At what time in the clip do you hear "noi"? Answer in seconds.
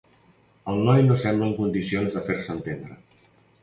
0.87-1.03